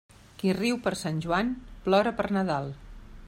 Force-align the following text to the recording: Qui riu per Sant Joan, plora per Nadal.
Qui 0.37 0.53
riu 0.59 0.79
per 0.87 0.93
Sant 1.01 1.19
Joan, 1.27 1.53
plora 1.87 2.17
per 2.21 2.27
Nadal. 2.39 2.73